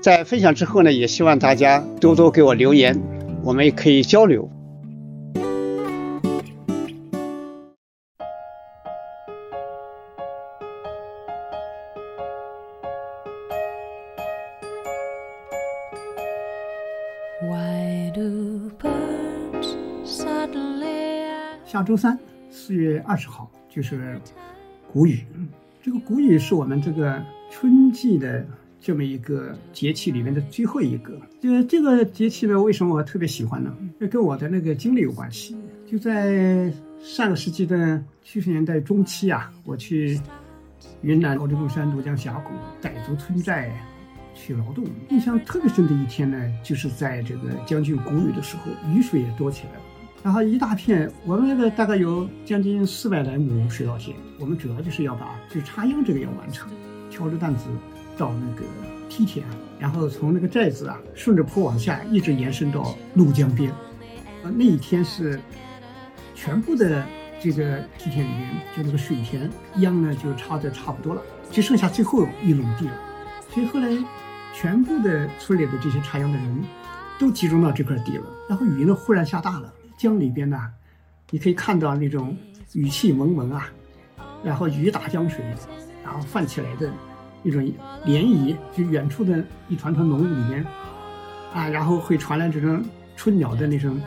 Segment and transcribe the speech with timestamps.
[0.00, 2.98] 在分享之后呢，也希望大家多多给我留言，
[3.42, 4.48] 我们也可以交流。
[21.66, 22.18] 下周三，
[22.50, 24.18] 四月二十号就是
[24.92, 25.26] 谷雨。
[25.82, 28.46] 这个谷雨是我们这个春季的。
[28.80, 33.76] 这么一个节气里面的最后一个，就是这个节气呢，为什么我特别喜欢呢？
[33.98, 35.56] 这跟我的那个经历有关系。
[35.90, 40.20] 就在上个世纪的七十年代中期啊，我去
[41.02, 43.72] 云南高黎贡山、怒江峡谷傣族村寨
[44.34, 49.80] 去劳动，印象特别深的一天呢，就是在这个将近谷雨的时候，雨水也多起来了，
[50.22, 56.70] 然后一大片，我们那个大概有将近四百来亩水稻田，我们主要就是要把就插秧这个要完成，
[57.10, 57.64] 挑着担子。
[58.18, 58.62] 到那个
[59.08, 59.46] 梯田，
[59.78, 63.72] 然后从那个寨子啊，顺着坡往下，一直延伸到怒江边。
[64.42, 65.40] 呃，那一天是
[66.34, 67.04] 全部的
[67.40, 72.92] 这个梯田里面，就那个水田秧呢，就插的差不多了，就剩下最后一垄地了。
[73.48, 73.88] 所以后来，
[74.52, 76.64] 全部的村里的这些插秧的人
[77.18, 78.24] 都集中到这块地了。
[78.48, 80.58] 然后雨呢忽然下大了，江里边呢，
[81.30, 82.36] 你可以看到那种
[82.74, 83.70] 雨气蒙蒙啊，
[84.44, 85.44] 然后雨打江水，
[86.04, 86.92] 然后泛起来的。
[87.42, 87.62] 一种
[88.04, 90.64] 涟漪，就远处的一团团浓雾里面，
[91.54, 92.82] 啊，然后会传来这种
[93.16, 94.00] 春鸟的那种，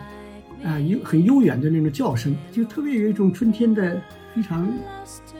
[0.63, 4.01] 啊，悠很悠远的那种叫声，就特别有一种春天的
[4.35, 4.71] 非常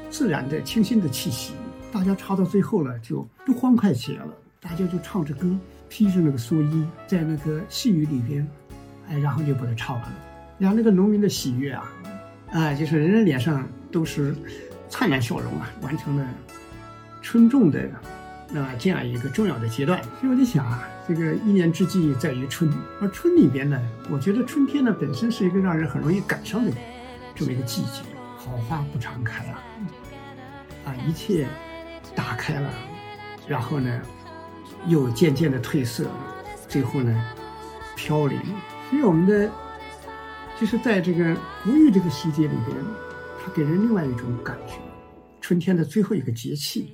[0.09, 1.53] 自然的清新的气息。
[1.91, 5.53] 大家插到最后了，就都欢快起来了，大家就唱着歌，
[5.89, 8.47] 披着那个蓑衣，在那个细雨里边，
[9.09, 10.15] 哎，然后就把它唱完了。
[10.57, 11.91] 然后那个农民的喜悦啊，
[12.51, 14.33] 啊，就是人人脸上都是
[14.87, 16.25] 灿烂笑容啊，完成了。
[17.21, 17.89] 春种的
[18.53, 26.71] 那么这样一个重要的阶段，所以我就想啊，这个一年之计在于春，而春里边呢，我觉得春天呢本身是一个让人很容易感伤的
[27.33, 28.01] 这么一个季节，
[28.35, 29.63] 好花不常开啊，
[30.85, 31.47] 啊，一切
[32.13, 32.69] 打开了，
[33.47, 34.01] 然后呢
[34.87, 36.05] 又渐渐的褪色，
[36.67, 37.23] 最后呢
[37.95, 38.37] 飘零。
[38.89, 39.49] 所以我们的
[40.59, 41.33] 就是在这个
[41.63, 42.77] 谷雨这个时节里边，
[43.41, 44.73] 它给人另外一种感觉，
[45.39, 46.93] 春天的最后一个节气。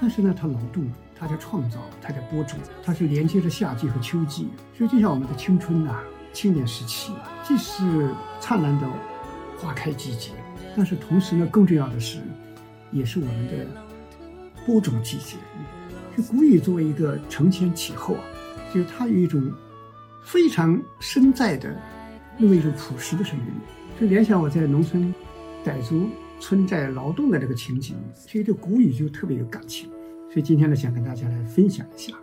[0.00, 4.48] 但是呢，它劳动，它在创造，它在播种，它是连接着夏季和秋季。
[4.76, 6.00] 所以，就像我们的青春呐，
[6.32, 7.12] 青年时期，
[7.42, 8.86] 既是灿烂的
[9.58, 10.32] 花开季节，
[10.76, 12.18] 但是同时呢，更重要的是，
[12.90, 13.66] 也是我们的
[14.66, 15.36] 播种季节。
[16.16, 18.20] 就古语作为一个承前启后啊，
[18.74, 19.52] 就是它有一种
[20.24, 21.74] 非常深在的
[22.36, 23.44] 那么一种朴实的声音，
[24.00, 25.14] 就联想我在农村
[25.64, 26.08] 傣族。
[26.46, 29.88] 村寨劳动的这个情景，所以对古语就特别有感情，
[30.30, 32.14] 所以今天呢，想跟大家来分享一下。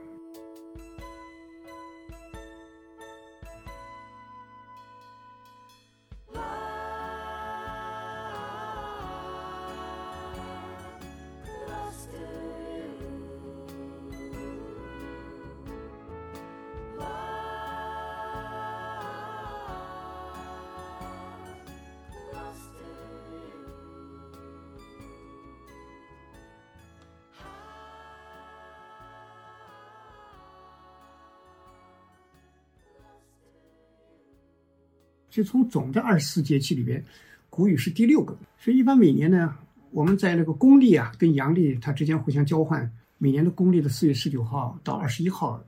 [35.31, 37.03] 就从总的二十四节气里边，
[37.49, 38.37] 谷雨是第六个。
[38.59, 39.55] 所以一般每年呢，
[39.89, 42.91] 我们在那个公历啊跟阳历它之间互相交换。
[43.17, 45.63] 每年的公历的四月十九号到二十一号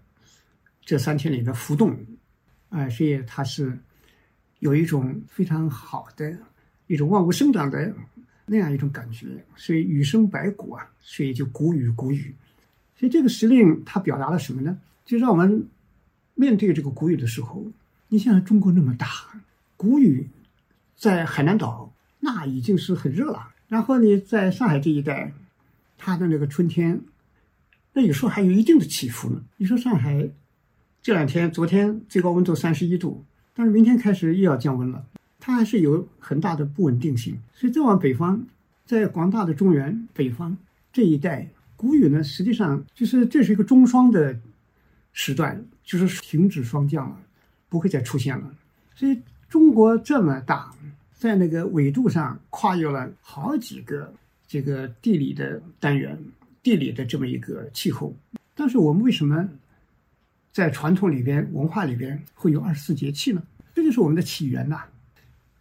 [0.84, 1.96] 这三天里边浮动，
[2.70, 3.78] 哎，所以它是
[4.58, 6.36] 有一种非常好的
[6.88, 7.94] 一种万物生长的
[8.48, 9.28] 那样一种感觉。
[9.56, 12.34] 所以雨生百谷啊，所以就谷雨谷雨。
[12.98, 14.78] 所以这个时令它表达了什么呢？
[15.06, 15.68] 就让我们
[16.34, 17.64] 面对这个谷雨的时候，
[18.08, 19.08] 你想想中国那么大，
[19.84, 20.30] 谷雨
[20.96, 25.34] 在海南岛那已经是很热了，然后你在上海这一带，
[25.98, 27.02] 它的那个春天，
[27.92, 29.44] 那有时候还有一定的起伏呢。
[29.58, 30.30] 你说上海
[31.02, 35.06] 这两天，昨天最高温度三十一度，但是明天开始又要降温了，
[35.38, 37.38] 它还是有很大的不稳定性。
[37.54, 38.42] 所以再往北方，
[38.86, 40.58] 在广大的中原北方
[40.94, 44.40] 这一带，谷雨呢，实际上就是这是一个中霜的
[45.12, 47.20] 时段，就是停止霜降了，
[47.68, 48.56] 不会再出现了。
[48.96, 49.20] 所以
[49.54, 50.74] 中国这么大，
[51.14, 54.12] 在那个纬度上跨越了好几个
[54.48, 56.18] 这个地理的单元、
[56.64, 58.16] 地理的这么一个气候。
[58.56, 59.48] 但是我们为什么
[60.52, 63.44] 在传统里边、文化里边会有二十四节气呢？
[63.76, 64.86] 这就是我们的起源呐！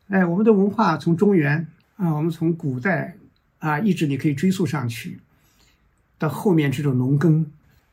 [0.09, 1.67] 哎，我们的文化从中原
[1.97, 3.19] 啊，我们从古代
[3.59, 5.19] 啊，一直你可以追溯上去，
[6.17, 7.45] 到后面这种农耕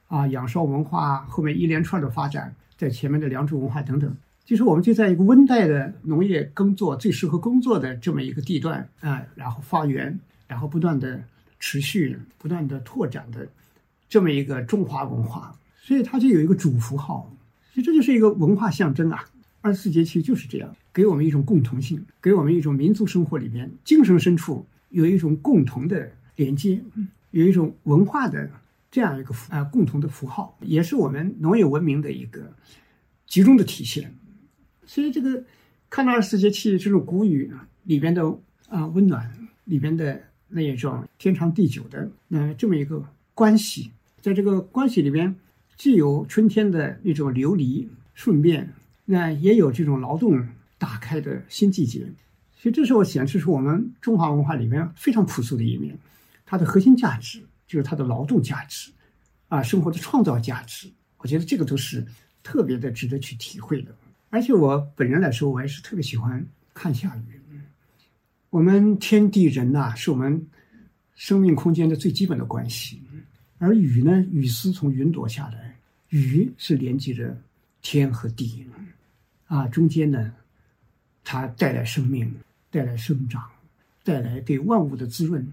[0.07, 4.15] 啊、仰韶文化，后面一连串的发展，在前面的良渚文化等等。
[4.49, 11.23] 其实我们就在一个温带的农业耕作最适合工作的这么一个地段啊，然后发源，然后不断的
[11.59, 13.47] 持续、不断的拓展的
[14.09, 17.31] 这么一个中华文化，所以它就有一个主符号，
[17.71, 19.23] 所以这就是一个文化象征啊。
[19.61, 26.81] 二十四节气就是这样，给我们一种共同性，给我们一种民族生活里面精神深处有一种共同的连接，
[27.29, 28.49] 有一种文化的
[28.89, 32.51] 这样一个啊共同的符号，也是我们农业文明的一个
[33.27, 34.11] 集中的体现。
[34.89, 35.43] 所以这个
[35.87, 37.53] 看到二十四节气这种谷雨
[37.83, 38.23] 里边的
[38.69, 39.31] 啊温暖，
[39.65, 45.35] 里边的那一种天长地久的那这么一个关系，在这个关系里边，
[45.77, 48.73] 既有春天的那种流离顺变。
[49.05, 50.43] 那也有这种劳动
[50.79, 52.07] 打开的新季节，
[52.57, 55.95] 所以这时候显示出我们中华文化里面非常朴素的一面，
[56.47, 58.91] 它的核心价值就是它的劳动价值，
[59.49, 60.87] 啊，生活的创造价值，
[61.17, 62.03] 我觉得这个都是
[62.41, 63.91] 特别的值得去体会的。
[64.29, 67.39] 而且我本人来说，我还是特别喜欢看下雨。
[68.49, 70.47] 我们天地人呐，是我们
[71.15, 73.01] 生命空间的最基本的关系，
[73.57, 75.75] 而雨呢，雨丝从云朵下来，
[76.09, 77.39] 雨是连接着
[77.81, 78.65] 天和地。
[79.45, 80.33] 啊，中间呢，
[81.23, 82.31] 它带来生命，
[82.69, 83.43] 带来生长，
[84.03, 85.47] 带来对万物的滋润。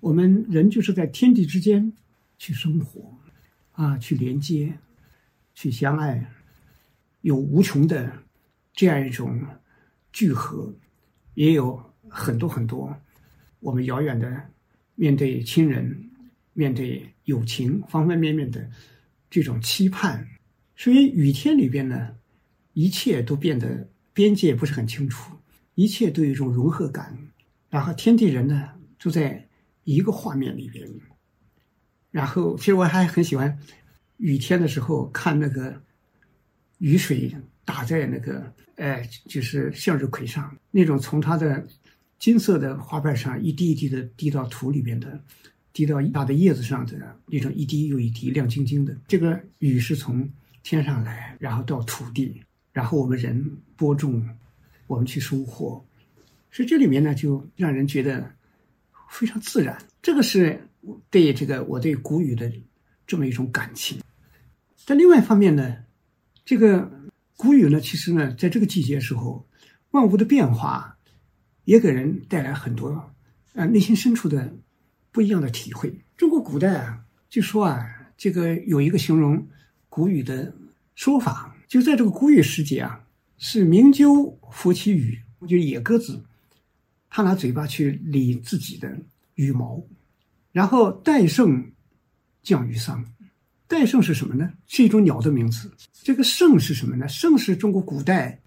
[0.00, 1.92] 我们人就是在天地之间
[2.38, 3.14] 去生活，
[3.72, 4.78] 啊，去连接，
[5.54, 6.30] 去相爱，
[7.20, 8.12] 有无穷的
[8.72, 9.40] 这样一种
[10.12, 10.74] 聚合，
[11.34, 12.94] 也有很多很多
[13.60, 14.42] 我们遥远的
[14.94, 16.10] 面对亲人、
[16.52, 18.70] 面对友情方方面面的
[19.30, 20.26] 这种期盼。
[20.76, 22.16] 所以雨天里边呢。
[22.74, 25.34] 一切都变得边界不是很清楚，
[25.74, 27.18] 一切都有一种融合感，
[27.70, 28.68] 然后天地人呢
[29.00, 29.48] 就在
[29.82, 30.88] 一个画面里边。
[32.12, 33.58] 然后，其实我还很喜欢
[34.18, 35.82] 雨天的时候看那个
[36.78, 37.30] 雨水
[37.64, 41.66] 打在那个，哎，就是向日葵上，那种从它的
[42.18, 45.20] 金色的花瓣上一滴一滴的滴到土里边的，
[45.72, 48.96] 滴到大的叶子上的那种一滴又一滴亮晶晶的。
[49.06, 50.28] 这个雨是从
[50.62, 52.40] 天上来，然后到土地。
[52.70, 53.44] 然后我们人
[53.76, 54.24] 播种，
[54.86, 55.84] 我们去收获，
[56.52, 58.30] 所以这里面呢就让人觉得
[59.10, 59.76] 非常自然。
[60.00, 60.64] 这个是
[61.10, 62.52] 对这个我对谷雨的
[63.04, 63.98] 这么一种感情。
[64.86, 65.76] 但另外一方面呢，
[66.48, 66.90] 这个
[67.36, 69.46] 谷雨呢，其实呢，在这个季节时候，
[69.90, 70.96] 万物的变化
[71.64, 73.12] 也给人带来很多
[73.52, 74.54] 呃内心深处的
[75.12, 76.00] 不一样的体会。
[76.16, 77.86] 中国古代啊，就说啊，
[78.16, 79.46] 这个有一个形容
[79.90, 80.54] 谷雨的
[80.94, 81.54] 说法。
[81.66, 83.04] 就在这个谷雨时节啊，
[83.36, 86.24] 是鸣鸠拂其羽，就野鸽子，
[87.10, 88.98] 它拿嘴巴去理自己的
[89.34, 89.84] 羽毛，
[90.52, 91.72] 然后戴胜
[92.42, 93.04] 降于桑。
[93.68, 94.50] 戴胜是什么呢？
[94.66, 95.70] 是一种鸟的名字。
[95.92, 97.06] 这个胜是什么呢？
[97.06, 98.40] 胜是中国古代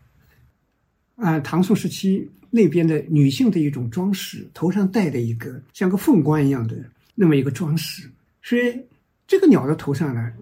[1.15, 6.75] 啊唐宋时期那边的女性的一种装饰，头上戴的一个像个凤冠一样的
[7.15, 8.09] 那么一个装饰。
[8.41, 8.77] 所以
[9.25, 10.33] 这个鸟的头上呢，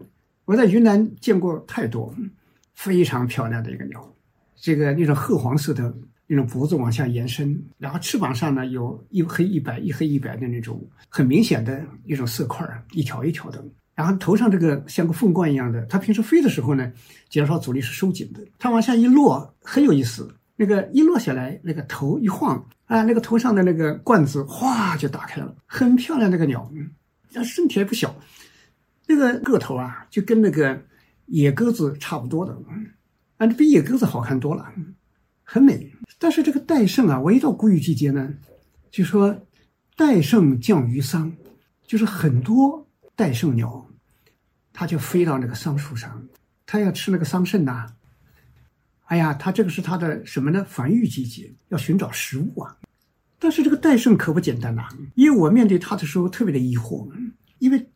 [0.46, 2.16] 我在云南见过太多。
[2.74, 4.16] 非常漂亮的一个鸟，
[4.56, 5.94] 这个那种褐黄色的
[6.26, 13.62] 那种脖子往下延伸，然后翅膀上呢有一黑一白一黑一白的那种很明显的一种色块一条一条的。
[14.00, 16.90] 然后头上这个像个凤冠一样的，它平时飞的时候呢，
[17.28, 18.40] 减少阻力是收紧的。
[18.58, 26.32] 它往下一落很有意思，那个一落下来，那个头一晃啊，那个头上的那个冠子哗就打开了，很漂亮。
[26.32, 26.72] 那个鸟，
[27.34, 28.16] 它身体还不小，
[29.06, 30.82] 那个个头啊，就跟那个。
[31.32, 32.58] 野鸽子差不多的，
[33.38, 34.66] 啊，比野鸽子好看多了，
[35.44, 35.92] 很美。
[36.18, 38.34] 但是这个戴胜啊，我一到谷雨季节呢，
[38.90, 39.40] 就说
[39.96, 41.32] 戴胜降于桑，
[41.86, 43.86] 就是很多戴胜鸟，
[44.80, 46.26] 它就飞到那个桑树上，
[46.66, 47.86] 它要吃那个桑葚呐。
[49.08, 50.66] 哎呀，它这个是它的什么呢？
[50.70, 52.78] 繁育季节，要寻找食物啊。
[53.38, 57.12] 但是这个戴胜可不简单呐，因为我面对他的时候特别的疑惑，
[57.58, 57.90] 因为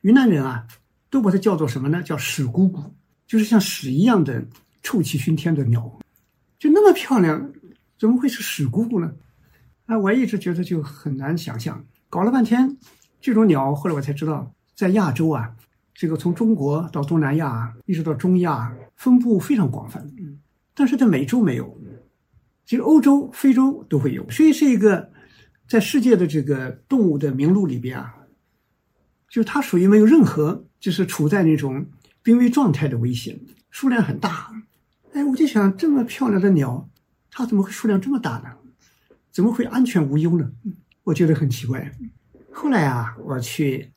[0.00, 0.66] 云南人啊，
[1.10, 2.02] 都把它叫做什么呢？
[2.02, 2.90] 叫屎姑姑，
[3.26, 4.42] 就是像屎一样的
[4.82, 6.00] 臭气熏天的鸟，
[6.58, 7.52] 就那么漂亮，
[7.98, 9.12] 怎么会是屎姑姑呢？
[9.84, 12.78] 啊，我一直觉得就很难想象，搞了半天，
[13.20, 15.54] 这种鸟后来我才知道，在亚洲啊，
[15.94, 20.10] 这个从中国到东南亚，一直到中亚，分布非常广泛，
[20.74, 21.78] 但是在美洲没有。
[22.64, 25.10] 其实欧洲、非洲都会有，所以是一个
[25.66, 28.14] 在世界的这个动物的名录里边啊，
[29.28, 31.86] 就是它属于没有任何就是处在那种
[32.22, 33.38] 濒危状态的危险，
[33.70, 34.50] 数量很大。
[35.12, 36.88] 哎，我就想，这么漂亮的鸟，
[37.30, 38.50] 它怎么会数量这么大呢？
[39.32, 40.50] 怎么会安全无忧呢？
[41.02, 41.92] 我觉得很奇怪。
[42.52, 43.90] 后来啊，我去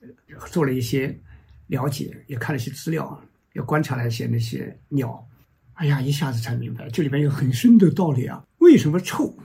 [0.47, 1.19] 做了一些
[1.67, 3.21] 了解，也看了些资料，
[3.53, 5.27] 也观察了一些那些鸟。
[5.73, 8.45] 哎呀，一下子才明白，这里面有很深的道理啊！
[8.59, 9.35] 为什么臭？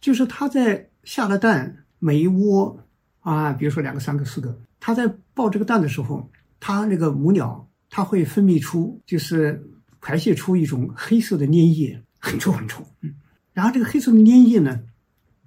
[0.00, 2.76] 就是它在下了蛋，每一窝
[3.20, 6.28] 啊，比如说两个、三个、四个，它在抱这个蛋的时候，
[6.58, 9.64] 它那个母鸟，它会分泌出，就是
[10.00, 12.84] 排泄出一种黑色的粘液，很臭很臭。
[13.02, 13.14] 嗯，
[13.52, 14.82] 然后这个黑色的粘液呢，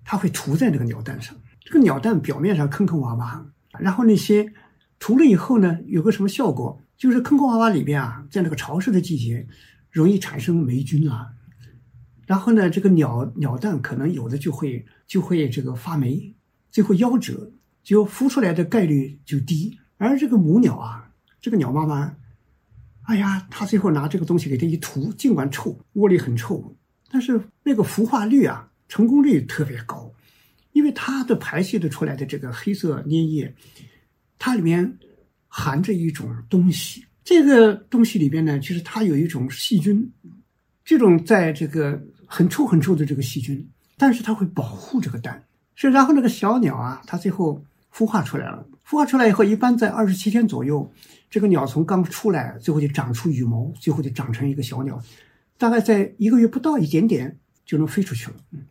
[0.06, 3.44] 它会涂在那个鸟蛋上，这个鸟蛋表面上坑坑洼洼，
[3.78, 4.54] 然后那些
[5.00, 6.82] 涂了以后呢，有个什么效果？
[6.98, 9.48] 就是坑坑洼洼里边啊，在那个潮湿的季节。
[9.92, 11.32] 容易产生霉菌啊，
[12.28, 16.36] 然后呢，这个鸟鸟蛋可能有的就会就会这个发霉，
[16.70, 17.52] 最后夭折，
[17.82, 19.80] 就孵出来的概率就低。
[19.98, 22.18] 而这个母鸟啊，这个鸟妈妈，
[23.02, 26.78] 哎呀，它最后拿这个东西给它一涂，尽管臭，窝里很臭，
[27.10, 30.14] 但是那个孵化率啊，成功率特别高，
[30.72, 33.56] 因为它的排泄的出来的这个黑色粘液，
[34.40, 34.98] 它里面
[35.48, 37.06] 含着一种东西。
[37.24, 40.12] 这个东西里边呢，其实它有一种细菌，
[40.84, 45.44] 这种在这个很臭很臭的这个细菌，但是它会保护这个蛋。
[45.76, 48.66] 是，然后那个小鸟啊，它最后孵化出来了。
[48.84, 50.92] 孵化出来以后，一般在二十七天左右，
[51.30, 55.00] 这个鸟从刚出来，最后就长出羽毛，最后就长成一个小鸟，
[55.60, 58.38] 大概在一个月不到一点点就能飞出去了。
[58.52, 58.66] 嗯，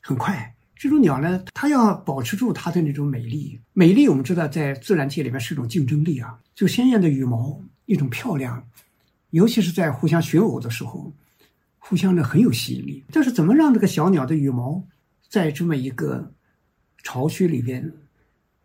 [0.00, 0.54] 很快。
[0.78, 3.60] 这种鸟呢，它要保持住它的那种美丽。
[3.72, 7.60] 美丽，我们知道在自然界里面是一种竞争力啊，就鲜艳的羽毛。
[7.90, 8.62] 一种漂亮，
[9.30, 11.10] 尤其是在互相寻偶的时候，
[11.78, 13.02] 互相的很有吸引力。
[13.10, 14.84] 但是怎么让这个小鸟的羽毛
[15.26, 16.30] 在这么一个
[17.02, 17.90] 巢穴里边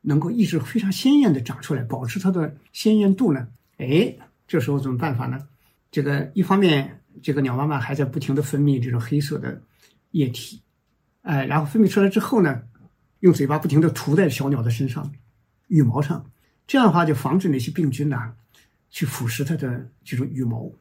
[0.02, 3.48] 能够一直非常鲜艳的长出来，保持它的鲜艳度呢？
[3.78, 4.14] 哎，
[4.46, 5.40] 这时候怎么办法呢？
[5.90, 9.62] 这个一方面，这个鸟妈妈还在不停的分泌这种黑色的
[10.12, 10.60] 液体，
[11.24, 12.62] 哎，然后分泌出来之后呢，
[13.20, 15.12] 用嘴巴不停的涂在小鸟的身上、
[15.68, 16.24] 羽毛上，
[16.68, 18.34] 这样的话就防止那些病菌呐。
[18.96, 20.72] 去腐蚀它的这种羽毛，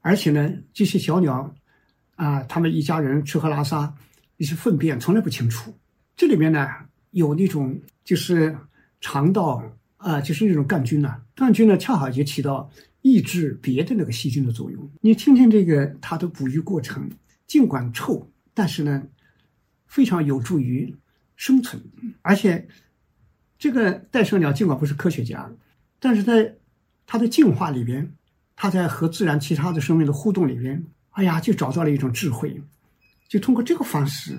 [0.00, 1.52] 而且呢，这些小鸟
[2.14, 3.92] 啊，它们一家人吃喝拉撒，
[4.36, 5.76] 一些粪便从来不清除。
[6.14, 6.68] 这里面呢，
[7.10, 8.56] 有那种就是
[9.00, 9.60] 肠道
[9.96, 12.70] 啊，就是那种杆菌呐，杆菌呢，恰好也起到
[13.02, 14.88] 抑制别的那个细菌的作用。
[15.00, 17.10] 你听听这个它的哺育过程，
[17.48, 19.02] 尽管臭，但是呢，
[19.96, 20.94] 非常有助于
[21.36, 21.82] 生存。
[22.20, 22.68] 而且，
[23.58, 25.50] 这个戴胜鸟尽管不是科学家，
[25.98, 26.54] 但是在
[27.06, 28.12] 它的进化里边，
[28.54, 32.60] 它在和自然其他的生命的互动里边，哎呀，就找到了一种智慧，
[33.26, 34.38] 就通过这个方式，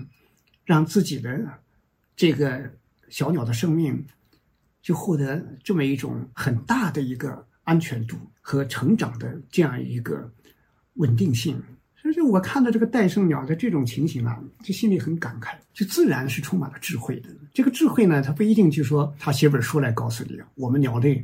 [0.63, 1.59] 让自己的
[2.15, 2.71] 这个
[3.09, 4.05] 小鸟的生命，
[4.83, 10.31] 就获得这么一种很大的一个安全度和成长的这样一个
[10.93, 11.59] 稳定性。
[12.01, 15.55] 所以，我看到这个戴胜鸟的这种情形啊，就心里很感慨。
[15.73, 17.29] 就自然是充满了智慧的。
[17.53, 21.23] 这个智慧呢，它不一定就说他写本书来告诉你，我们鸟类。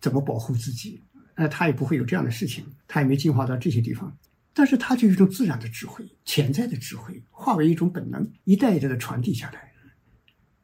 [0.00, 0.98] 怎么保护自己？
[1.34, 4.10] 呃，他也不会有这样的事情，他也没进化到这些地方。
[4.54, 9.72] 但是，它就有一种自然的智慧，潜在的智慧，化为一种本能，一代一代的传递下来，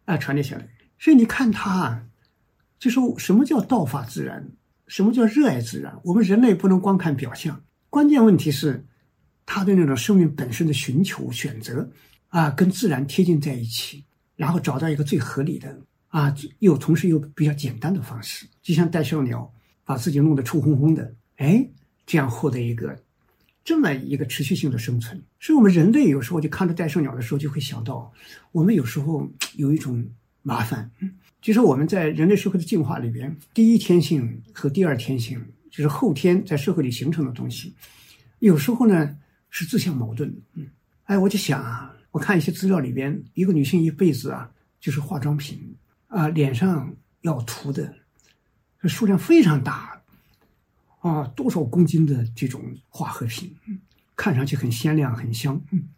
[0.07, 0.67] 啊，传递下来。
[0.99, 2.03] 所以你看他，
[2.79, 4.49] 就说什么叫道法自然，
[4.87, 6.01] 什么叫热爱自然？
[6.03, 8.87] 我们人类不能光看表象，关键问题是
[9.47, 11.89] 他对那种生命本身的寻求、选择
[12.29, 15.81] 啊，跟自然贴近在一起，然后找到一个最合理的。
[16.09, 19.53] 啊，又同时又比较简单的方式，就像戴胜鸟
[19.85, 21.69] 把自己弄得臭烘烘的，哎，
[22.07, 22.97] 这样获得一个
[23.63, 25.21] 这么一个持续性的生存。
[25.39, 28.11] 所以，我们人类有时候就看着戴胜鸟的时候，就会想到，
[28.53, 30.07] 我们有时候有一种
[30.41, 30.91] 麻烦，
[31.43, 35.39] 就是我们在人类社会的进化里边，第一天性和第二天性，
[35.71, 37.75] 就是后天在社会里形成的东西，
[38.39, 39.15] 有时候呢
[39.57, 40.41] 是自相矛盾的。
[40.53, 40.67] 嗯，
[41.05, 45.75] 哎，我就想啊，我看一些资料里边，一个女性一辈子啊，就是化妆品。
[46.09, 47.93] 啊，脸上要涂的，
[48.85, 50.01] 数量非常大，
[51.01, 53.57] 啊，多少公斤的这种化合品，
[54.15, 55.89] 看上去很鲜亮很香，嗯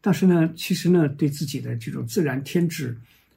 [0.00, 2.96] 但是呢，其实呢，对自己的这种自然天质，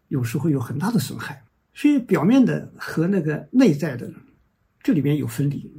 [0.09, 1.41] 有时候有很大的损害。
[1.73, 4.11] 所以表面的和那个内在的，
[4.83, 5.71] 这里面有分离。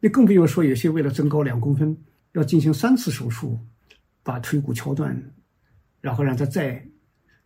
[0.00, 1.96] 那更不用说有些为了增高两公分，
[2.32, 3.58] 要进行三次手术，
[4.22, 5.20] 把腿骨敲断，
[6.00, 6.86] 然后让它再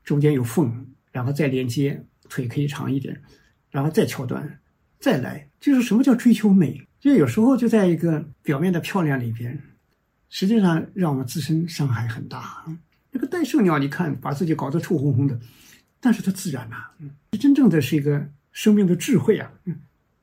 [0.02, 3.22] 中间有缝，然后再连接，腿可以长一点，
[3.70, 4.60] 然后再敲断。
[4.98, 6.86] 再来，就是什么叫追求美？
[6.98, 9.62] 就有时候就在一个表面的漂亮里边，
[10.30, 12.64] 实际上让我们自身伤害很大。
[13.10, 15.38] 那个戴胜鸟，你看把自己搞得臭烘烘的，
[16.00, 16.76] 但是它自然呐，
[17.38, 19.52] 真正的是一个生命的智慧啊。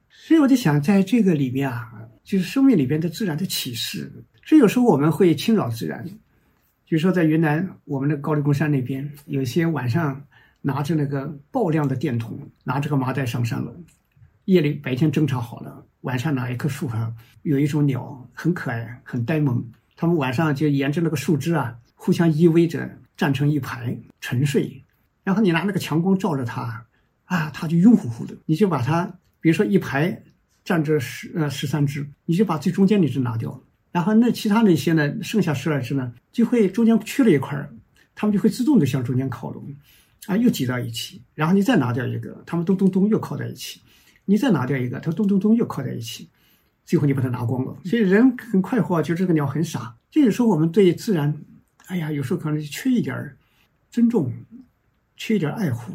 [0.09, 1.91] 所以我就想，在这个里面啊，
[2.23, 4.11] 就是生命里边的自然的启示。
[4.51, 6.03] 所以有时候我们会侵扰自然，
[6.83, 10.21] 比如说在云南，我们的高黎贡山那边，有些晚上
[10.59, 13.73] 拿着那个爆亮的电筒，拿着个麻袋上山了。
[14.43, 19.63] 夜里白天侦查好了，晚上哪一棵树上有一种鸟很可爱、很呆萌，
[19.95, 24.83] 他们晚上就沿着那个树枝啊，互相依偎着站成一排沉睡，
[25.23, 26.85] 然后你拿那个强光照着它，
[27.23, 28.35] 啊，它就晕乎乎的。
[28.45, 29.05] 你就把它，
[29.39, 30.21] 比如说一排
[30.65, 33.57] 站着十呃十三只，你就把最中间那只拿掉，
[33.91, 37.73] 然后那其他那些呢，剩下十来只呢，就会中间缺了一块儿，
[38.15, 39.75] 它们就会自动的向中间靠拢，
[40.27, 43.81] 啊，又挤到一起，然后你再拿掉一个，它们咚咚咚又靠在一起。
[44.25, 46.29] 你再拿掉一个，它咚咚咚又靠在一起，
[46.85, 47.75] 最后你把它拿光了。
[47.83, 49.95] 所以人很快活，觉得这个鸟很傻。
[50.09, 51.41] 就有时候我们对自然，
[51.87, 53.35] 哎呀，有时候可能缺一点
[53.89, 54.31] 尊重，
[55.17, 55.91] 缺一点爱护。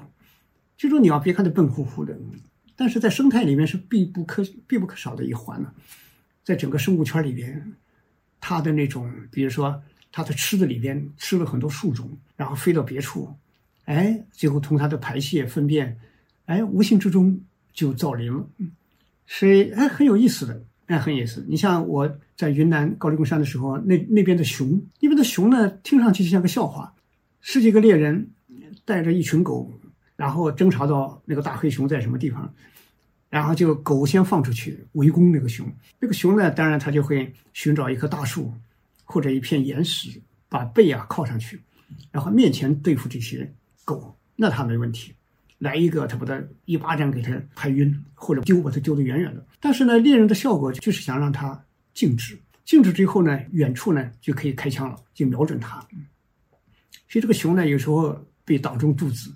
[0.77, 2.19] 这种鸟别看它笨乎乎的，
[2.75, 5.73] 但是在生态里面是必不可必不可少的一环呢。
[6.45, 7.73] 在整个生物圈里边，
[8.47, 13.35] 它的那种，比如说它的吃的里边吃了很多树种，然后飞到别处，
[13.87, 15.99] 哎，最后通它的排泄粪便，
[16.47, 17.41] 哎，无形之中。
[17.77, 18.43] 就造林了，
[19.27, 21.45] 所以哎很有意思的，哎很有意思。
[21.47, 26.95] 你像我在云南高黎贡山的时候，那那边的熊，那边的熊呢，听上去就像个笑话。
[27.43, 28.31] 十几个猎人
[28.87, 29.71] 带着一群狗，
[30.17, 32.51] 然后侦查到那个大黑熊在什么地方，
[33.37, 35.71] 然后就狗先放出去围攻那个熊。
[36.01, 38.51] 那个熊呢，当然它就会寻找一棵大树
[39.05, 40.09] 或者一片岩石，
[40.49, 41.61] 把背啊靠上去，
[42.11, 43.53] 然后面前对付这些
[43.85, 45.13] 狗，那它没问题。
[45.59, 49.47] 来一个，他把他一巴掌给他拍晕，或者丢把他丢得远远的。
[49.61, 55.79] 但是呢，猎人的效果就是想让他静止，静止之后呢，远处呢就可以开枪了，就瞄准他。
[57.07, 59.31] 所以这个熊呢，有时候被打中肚子，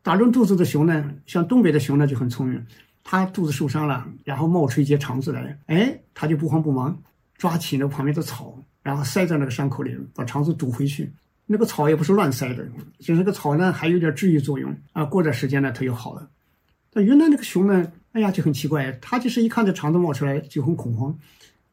[0.00, 2.66] 打中肚子的熊呢，像东北的熊呢就很聪明，
[3.02, 6.96] 他肚子受伤了，然后冒出一截肠子来，哎，他就不慌不忙，
[7.36, 11.10] 抓起那旁边的草，然后塞在那个伤口里，把肠子堵回去。
[11.46, 12.64] 那个草也不是乱塞的，
[13.00, 15.04] 就是那个草呢还有点治愈作用啊。
[15.04, 16.28] 过段时间呢，它又好了。
[16.92, 21.16] 但原来那个熊呢，哎呀就很奇怪，它就是一看这肠子冒出来就很恐慌，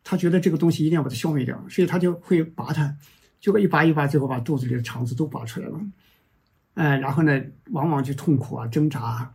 [0.03, 2.91] 它觉得这个东西一定要把它消灭掉，所以它就会拔它，
[3.39, 5.79] 结果一拔一拔，最后把肚子里的肠子都拔出来了。
[6.73, 7.39] 哎，然后呢，
[7.71, 9.31] 往往就痛苦啊，挣扎啊，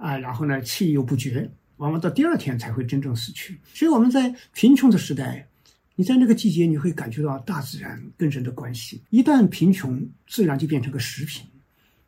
[0.00, 3.60] 啊然后呢，气又不绝，往往到第二天才会真正死去。
[3.72, 5.46] 所以我们在贫穷的时代。
[5.96, 9.02] 你在那个季节，你会感觉到大自然跟人的关系。
[9.10, 11.44] 一旦贫穷，自然就变成个食品，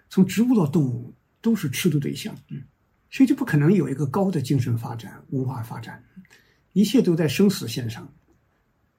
[0.09, 2.35] 从植物到动物都是吃的对象。
[2.49, 2.63] 嗯，
[3.11, 6.03] 所以就不可能有一个高的精神发展、文化发展，
[6.73, 8.11] 一切都在生死线上。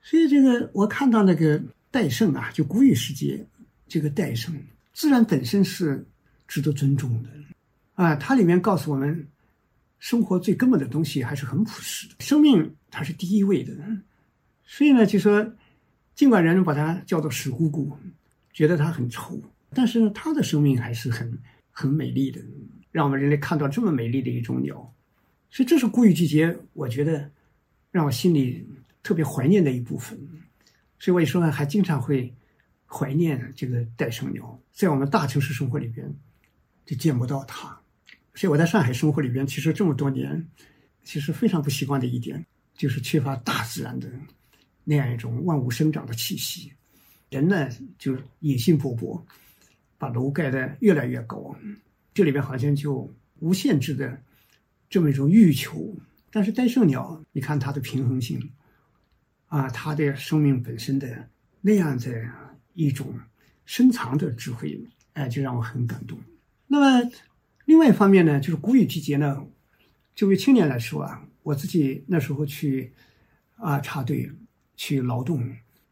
[0.03, 3.43] 所以这个我看到那个戴胜啊，就古语世界
[3.87, 4.55] 这个戴胜，
[4.93, 6.05] 自然本身是
[6.47, 7.29] 值得尊重的
[7.95, 8.15] 啊。
[8.15, 9.27] 它里面告诉我们，
[9.99, 13.73] 生活最根本的东西还是很朴实的，生命它是第一位的。
[14.65, 15.53] 所以呢，就说，
[16.15, 17.97] 尽管人们把它叫做屎姑姑，
[18.51, 19.39] 觉得它很臭，
[19.71, 21.37] 但是呢，它的生命还是很
[21.71, 22.41] 很美丽的，
[22.91, 24.93] 让我们人类看到这么美丽的一种鸟。
[25.49, 27.29] 所以这是谷雨季节，我觉得
[27.91, 28.67] 让我心里
[29.03, 30.17] 特别怀念的一部分。
[30.99, 32.33] 所以我有时候还经常会
[32.87, 36.11] 怀念这个戴胜鸟，在我们大城市生活里边
[36.85, 37.79] 就见不到它。
[38.35, 40.47] 所以我在上海生活里边，其实这么多年，
[41.03, 44.09] 其实非常不习惯的一点就是缺乏大自然的。
[44.85, 46.73] 那样一种万物生长的气息，
[47.29, 49.21] 人呢就野心勃勃，
[49.97, 51.55] 把楼盖得越来越高，
[52.13, 54.21] 这里边好像就无限制的
[54.89, 55.95] 这么一种欲求。
[56.29, 58.51] 但是戴胜鸟，你看它的平衡性，
[59.47, 61.29] 啊，它的生命本身的
[61.61, 62.29] 那样的
[62.73, 63.17] 一种
[63.65, 64.77] 深藏的智慧，
[65.13, 66.19] 哎，就让我很感动。
[66.67, 67.09] 那么
[67.65, 69.45] 另外一方面呢，就是谷雨季节呢，
[70.15, 72.93] 作为青年来说啊，我自己那时候去
[73.55, 74.31] 啊插队。
[74.75, 75.39] 去劳动，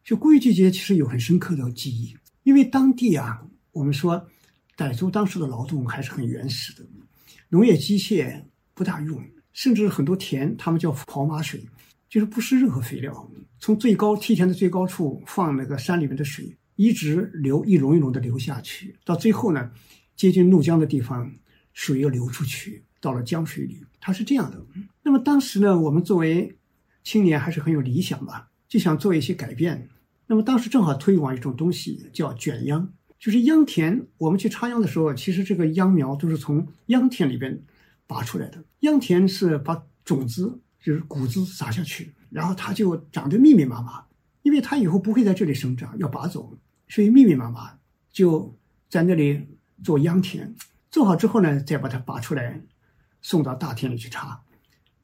[0.03, 3.39] 就谷雨季节其实有很深刻的记忆，因为当地啊，
[3.71, 4.27] 我们说
[4.75, 6.83] 傣族当时的劳动还是很原始的，
[7.47, 8.41] 农业机械
[8.73, 11.63] 不大用，甚至很多田他们叫跑马水，
[12.09, 19.71] 就是不施任何肥料，从最高梯田的最高处放那个山里面的水，一直流一垄一垄的流下去，到最后呢，
[20.15, 21.31] 接近怒江的地方，
[21.73, 24.63] 水又流出去，到了江水里，它是这样的。
[25.03, 26.55] 那么当时呢，我们作为
[27.03, 29.89] 青年还是很有理想吧，就想做一些改变。
[30.27, 32.87] 那么当时正好推广一种东西叫卷秧，
[33.19, 34.07] 就是秧田。
[34.17, 37.61] 我们去插秧的时候，其实这个秧苗都是从秧田里边
[38.07, 38.63] 拔出来的。
[38.79, 44.05] 秧田是把种子，就是谷子撒下去，然后它就长得密密麻麻，
[44.41, 46.57] 因为它以后不会在这里生长，要拔走，
[46.87, 47.77] 所以密密麻麻
[48.11, 48.57] 就
[48.89, 49.45] 在那里
[49.83, 50.55] 做秧田。
[50.91, 52.61] 做好之后呢，再把它拔出来，
[53.21, 54.43] 送到大田里去插。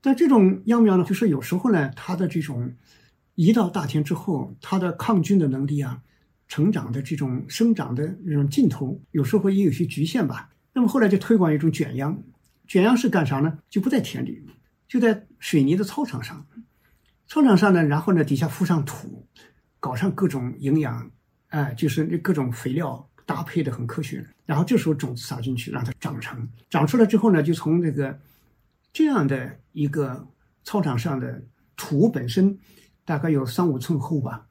[0.01, 2.75] 但这种秧苗呢，就是有时候呢，它的这种。
[3.39, 6.01] 一到大田之后，它的抗菌的能力啊，
[6.47, 10.49] 成长的这种生长的那种劲头，有时候也有些局限吧。
[10.73, 12.23] 那么后来就推广一种卷秧，
[12.67, 13.59] 卷秧是干啥呢？
[13.69, 14.43] 就不在田里，
[14.87, 16.47] 就在水泥的操场上，
[17.27, 19.27] 操场上呢，然后呢底下铺上土，
[19.79, 21.11] 搞上各种营养，
[21.49, 24.25] 哎，就是那各种肥料搭配的很科学。
[24.47, 28.19] 然后这时候种子撒进去，让它长成，长出来之后呢，就从这个
[28.91, 30.27] 这样的一个
[30.63, 31.39] 操场上的
[31.75, 32.57] 土本身。
[33.07, 34.45] 大概有三五寸厚吧，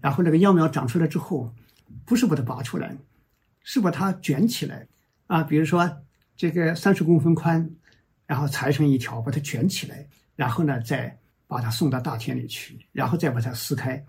[0.00, 1.52] 然后那个秧苗长出来之后，
[2.04, 2.96] 不是把它拔出来，
[3.64, 4.86] 是把它卷起来
[5.26, 5.42] 啊。
[5.42, 5.90] 比如说
[6.36, 7.68] 这个三十公分宽，
[8.24, 14.00] 然后裁成一条，把它卷起来，然后呢再把它送到大田里去，然后再把它撕开，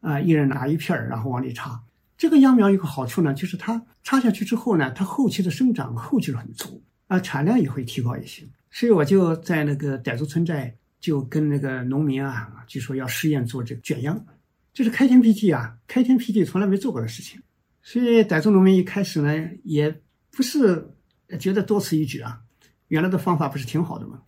[0.00, 1.78] 啊，一人拿一片儿，然后往里插。
[2.16, 8.42] 这个秧苗有个好处呢，就是它插下去之后呢，它后期的生长后劲很足啊，产量也会提高一些。
[8.70, 10.74] 所以我就在那个傣族村寨。
[11.00, 14.24] 就跟那个农民啊，就说要试验做这个卷秧，
[14.72, 17.38] 这是开天辟地啊，开天辟地从来没做过的事情。
[17.82, 19.94] 所以傣族农民一开始呢，也
[20.30, 20.82] 不是
[21.38, 22.40] 觉得多此一举啊，
[22.88, 24.22] 原来的方法不是挺好的吗？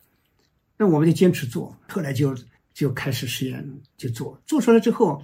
[0.77, 2.37] 那我们就坚持做，后来就
[2.75, 5.23] 就开始实验，就做，做出来之后，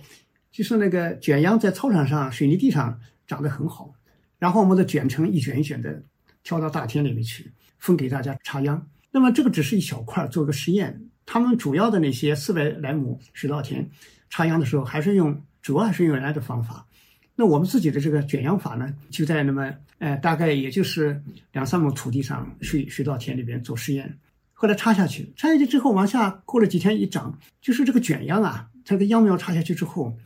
[0.52, 3.92] 就是那个卷秧在操场上水泥地上长得很好，
[4.38, 6.02] 然后我们再卷成一卷一卷的，
[6.44, 8.86] 挑到大田里面去分给大家插秧。
[9.10, 11.00] 那么这个只是一小块，做个实验。
[11.24, 13.88] 他们主要的那些四百来亩水稻田
[14.28, 16.86] 插秧的时候，还是用主要还是用原来的方法。
[17.34, 24.18] 那我们自己的这个卷秧法呢，就在那么呃大概也就是两三亩土地上水水稻田里边做实验。
[24.52, 30.16] 后来插下去，插下去之后往下过了几天一长，就是这个卷秧啊，它的秧苗插下去之后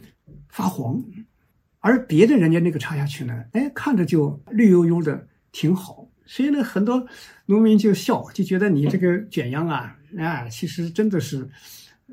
[0.48, 1.02] 发黄，
[1.80, 6.08] 而别的人家那个插下去呢，哎看着就绿油油的挺好。
[6.24, 7.06] 所以呢，很多
[7.46, 9.96] 农民就笑，就觉得你这个卷秧啊。
[10.18, 11.46] 啊，其实真的是，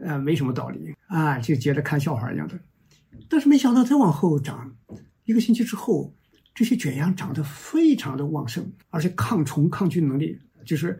[0.01, 2.59] 呃，没什么道理啊，就觉得看笑话一样的。
[3.29, 4.75] 但是没想到再往后长，
[5.23, 6.13] 一个星期之后，
[6.53, 10.99] 这些卷秧长得非常的旺盛，而且抗虫抗菌能力就是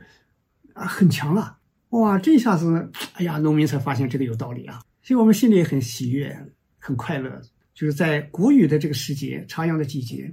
[0.73, 1.57] 啊很强了。
[1.89, 6.47] 哇，这下子，哎呀，农民才发现这个有道理啊，所以我们心里也很喜悦，
[6.83, 7.41] 很快乐。
[7.73, 10.31] 就是在谷雨的这个时节，插秧的季节，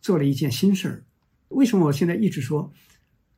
[0.00, 1.04] 做了一件新事儿。
[1.48, 2.72] 为什么我现在一直说，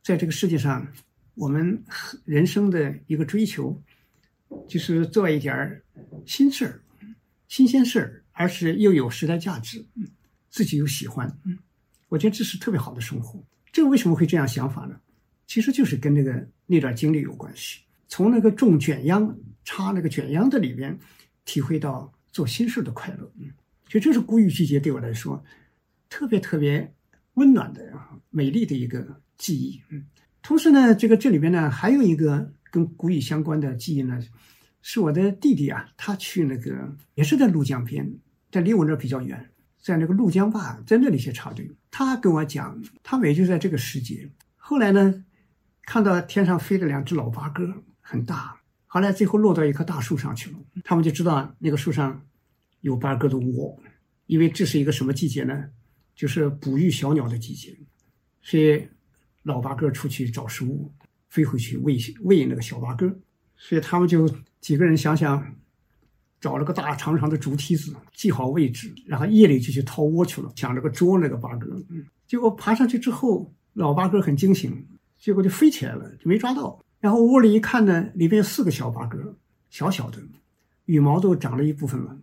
[0.02, 0.86] 在这个世界上？
[1.34, 1.82] 我们
[2.24, 3.76] 人生的一个追求，
[4.68, 5.82] 就是做一点儿
[6.24, 6.80] 新事儿、
[7.48, 9.84] 新鲜事儿，而是又有时代价值，
[10.48, 11.28] 自己又喜欢。
[12.08, 13.42] 我觉得这是特别好的生活。
[13.72, 14.94] 这个为什么会这样想法呢？
[15.48, 17.80] 其实就是跟那个那段经历有关系。
[18.06, 20.96] 从那个种卷秧、插那个卷秧的里边，
[21.44, 23.32] 体会到做新事的快乐。
[23.38, 23.50] 嗯，
[23.88, 25.42] 就这是谷雨季节对我来说
[26.10, 26.92] 特别特别
[27.34, 27.80] 温暖的、
[28.28, 29.80] 美丽的一个记忆。
[29.88, 30.04] 嗯。
[30.42, 34.20] 同时呢，这个这里边呢还有一个跟谷雨相关的记忆呢，
[34.82, 38.18] 是我的弟弟啊，他去那个也是在怒江边，
[38.50, 41.70] 在离我那比较远，在那个怒江坝在那里去插队。
[41.90, 44.28] 他跟我讲，他们也就在这个时节。
[44.56, 45.24] 后来呢，
[45.86, 48.60] 看到天上飞了两只老八哥，很大，
[48.94, 50.58] 后来最后落到一棵大树上去了。
[50.84, 52.24] 他们就知道那个树上
[52.80, 53.76] 有八哥的窝，
[54.26, 55.64] 因为这是一个什么季节呢？
[56.14, 57.76] 就是哺育小鸟的季节，
[58.40, 58.86] 所以。
[59.42, 60.90] 老八哥出去找食物，
[61.28, 63.14] 飞回去喂喂那个小八哥，
[63.58, 64.26] 所以他们就
[64.58, 65.54] 几个人想想，
[66.40, 71.76] 找了个大长长的竹梯子，记好位置，然后夜里就去掏窝去了，想着个捉那个八哥。
[72.26, 74.86] 结果爬上去之后，老八哥很惊醒，
[75.18, 76.82] 结果就飞起来了，就没抓到。
[77.04, 79.36] 然后窝里一看呢，里边有四个小八哥，
[79.68, 80.18] 小小的，
[80.86, 82.16] 羽毛都长了一部分了。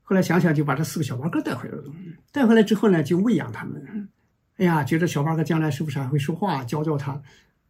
[0.00, 1.92] 后来想想，就把这四个小八哥带回来了。
[2.30, 4.08] 带回来之后呢，就喂养他们。
[4.58, 6.62] 哎呀，觉得小八哥将来是不是还会说话？
[6.62, 7.20] 教教他，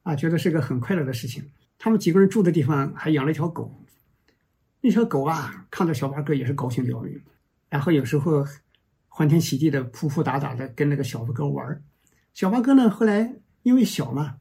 [0.02, 1.42] 啊，觉得是个很快乐的事情。
[1.78, 3.82] 他们几个人住的地方还养了一条狗，
[4.82, 7.18] 那条狗啊，看到小八哥也是高兴的要命。
[7.70, 8.44] 然后有时候
[9.08, 11.82] 欢天喜地的扑扑打打的跟那个小八哥玩
[12.34, 14.36] 小八哥呢，后来因为小嘛，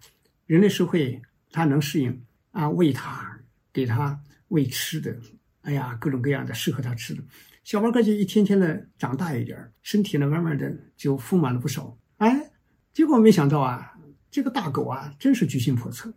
[0.46, 3.40] 人类社会它能适应啊，喂它，
[3.72, 5.16] 给它喂吃的，
[5.62, 7.24] 哎呀，各种各样的适合它吃的。
[7.64, 11.96] 小八哥就一天天的长大一点，身体呢慢慢的就丰满了不少。
[12.18, 12.52] 哎，
[12.94, 13.94] 结果没想到啊，
[14.32, 16.14] 这个大狗啊，真是居心叵测。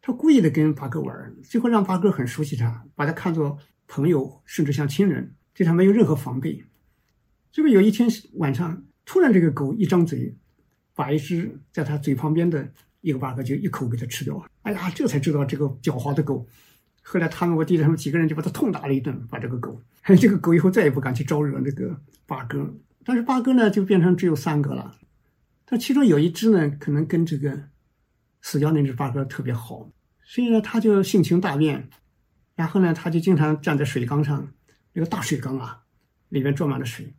[0.00, 6.64] 他故意的跟八哥玩，最后让八哥很熟悉他，把他看作朋友，甚至像亲人，对他没有任何防备。
[7.52, 10.34] 结果有一天晚上，突然这个狗一张嘴，
[10.94, 14.46] 把一只在他嘴旁边的一个八哥就一口给它吃掉了。
[14.62, 16.48] 哎呀，这才知道这个狡猾的狗。
[17.02, 19.78] 后来他们我弟弟他们几个人就把他痛打了一顿，把这个狗，
[20.18, 22.74] 这个狗以后再也不敢去招惹那个八哥。
[23.04, 24.96] 但是八哥呢，就变成只有三个了。
[25.66, 27.64] 但其中有一只呢，可能跟这个。
[28.44, 29.88] 死掉那只八哥特别好，
[30.24, 31.88] 所以呢，他就性情大变，
[32.56, 34.52] 然后呢，他就经常站在水缸上，
[34.94, 35.84] 那个大水缸啊，
[36.28, 37.14] 里面装满了水，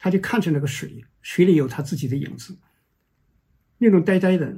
[0.00, 2.58] 他就看着那个水，水里有他自己的影子，
[3.78, 4.52] 那种呆呆的，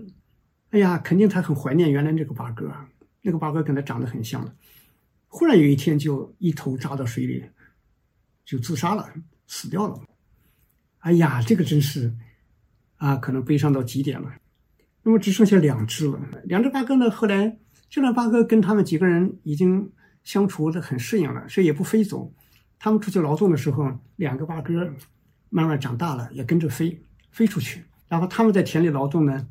[0.71, 2.73] 哎呀，肯定他很怀念原来那个八哥，
[3.23, 4.55] 那个八哥跟他长得很像的，
[5.29, 7.45] 忽然有一天就一头扎到水里，
[8.45, 9.13] 就自杀了，
[9.47, 10.01] 死掉了，
[11.01, 12.15] 哎呀，这个真是，
[12.97, 14.33] 啊，可能悲伤到极点了。
[15.03, 16.21] 那么只剩下两只了。
[16.45, 17.11] 两只八哥呢？
[17.11, 19.91] 后来这两八哥跟他们几个人已经
[20.23, 22.33] 相处的很适应了，所以也不飞走。
[22.79, 24.95] 他们出去劳动的时候，两个八哥
[25.49, 27.83] 慢慢长大了，也跟着飞飞出去。
[28.09, 29.49] 然后他们在田里劳动呢，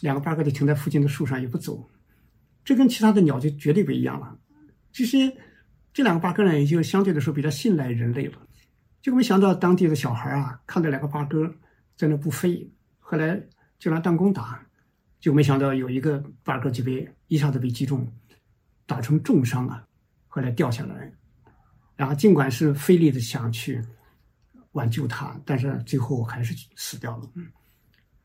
[0.00, 1.88] 两个八哥就停在附近的树上也不走。
[2.64, 4.38] 这跟其他的鸟就绝对不一样了。
[4.92, 5.32] 其实
[5.92, 8.38] 这两个八哥呢，也就相对来说比较信赖人类了。
[9.02, 11.54] 就没想到当地的小孩啊，看到两个八哥
[11.96, 13.40] 在那不飞，后来
[13.78, 14.66] 就拿弹弓打。
[15.18, 18.10] 就没想到有一个八哥就被一下子被击中，
[18.86, 19.86] 打成重伤啊，
[20.28, 21.12] 后来掉下来，
[21.94, 23.84] 然后尽管是费力的想去
[24.72, 27.30] 挽救他，但是最后还是死掉了。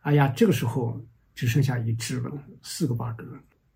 [0.03, 0.97] 哎呀，这个时候
[1.35, 2.31] 只剩下一只了，
[2.63, 3.23] 四个八哥。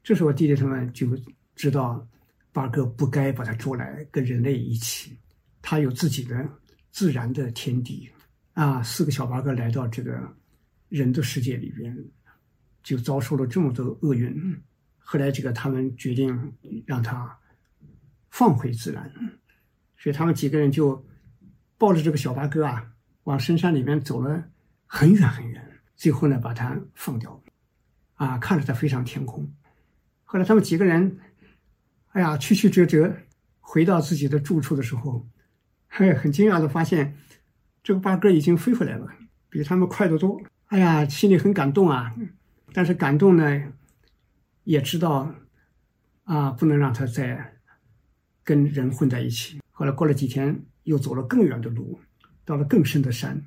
[0.01, 1.07] 这时候弟弟他们就
[1.55, 2.07] 知道
[2.51, 5.15] 八哥不该把他捉来跟人类一起，
[5.61, 6.49] 他有自己的
[6.89, 8.09] 自然的天地
[8.53, 8.81] 啊。
[8.81, 10.19] 四个小八哥来到这个
[10.87, 11.95] 人的世界里边。
[12.81, 14.57] 就遭受了这么多厄运，
[14.99, 16.53] 后来这个他们决定
[16.87, 17.37] 让他
[18.31, 19.11] 放回自然，
[19.97, 21.05] 所以他们几个人就
[21.77, 22.89] 抱着这个小八哥啊，
[23.25, 24.49] 往深山里面走了
[24.87, 27.43] 很远很远，最后呢把他放掉，
[28.19, 29.49] 啊，看着它飞上天空。
[30.25, 31.19] 后来他们几个人，
[32.09, 33.15] 哎呀，曲曲折折
[33.61, 35.25] 回到自己的住处的时候，
[35.87, 37.15] 嘿，很惊讶的发现
[37.81, 39.07] 这个八哥已经飞回来了，
[39.49, 40.41] 比他们快得多。
[40.65, 42.13] 哎呀，心里很感动啊。
[42.73, 43.73] 但是感动呢，
[44.65, 45.33] 也知道，
[46.25, 47.55] 啊，不能让他再
[48.43, 49.61] 跟人混在一起。
[49.71, 52.01] 后来过了几天，又走了更远的路，
[52.43, 53.45] 到了更深的山，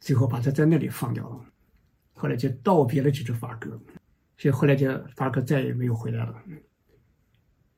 [0.00, 1.44] 最后把它在那里放掉了。
[2.14, 3.78] 后来就道别了这只发哥，
[4.36, 6.34] 所以后来就发哥再也没有回来了。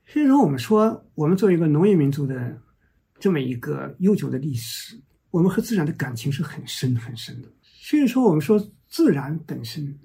[0.06, 2.60] 所以说，我们说，我们作为一个农业民族的
[3.18, 7.48] 这么一个悠久的历史，我们和自然的感情是很深很深的。
[7.62, 9.98] 所以说，我们说自然本身。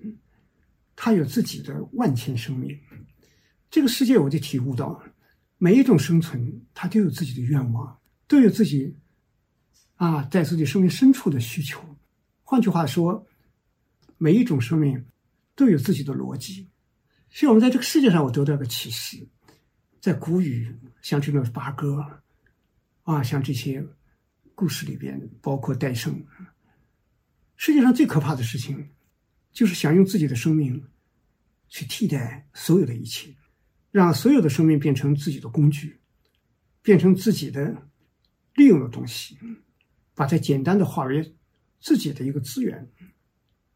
[0.95, 2.79] 它有自己的万千生命，
[3.71, 5.03] 这个世界我就体悟到，
[5.57, 8.95] 每一种生存它都有自己的愿望，都有自己
[9.95, 11.81] 啊在自己生命深处的需求。
[12.43, 13.25] 换句话说，
[14.19, 15.03] 每一种生命
[15.55, 16.69] 都有自己的逻辑。
[17.29, 19.27] 所以，我们在这个世界上，我得到个启示，
[19.99, 22.21] 在古语像这种八哥
[23.03, 23.85] 啊，像这些
[24.55, 26.25] 故事里边，包括戴胜，
[27.55, 28.89] 世界上最可怕的事情。
[29.51, 30.83] 就是想用自己的生命
[31.69, 33.35] 去替代所有的一切，
[33.91, 35.99] 让所有的生命变成自己的工具，
[36.81, 37.87] 变成自己的
[38.55, 39.37] 利用的东西，
[40.15, 41.35] 把它简单的化为
[41.79, 42.89] 自己的一个资源，